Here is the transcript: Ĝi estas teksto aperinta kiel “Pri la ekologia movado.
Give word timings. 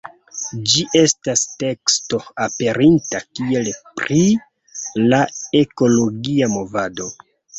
Ĝi 0.69 0.83
estas 0.99 1.41
teksto 1.63 2.19
aperinta 2.45 3.21
kiel 3.39 3.69
“Pri 4.01 4.23
la 5.13 5.19
ekologia 5.63 6.51
movado. 6.57 7.09